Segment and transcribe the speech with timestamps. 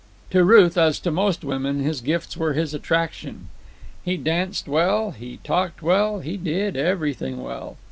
[0.31, 3.49] To Ruth, as to most women, his gifts were his attraction.
[4.03, 7.77] He danced well; he talked well; he did everything well.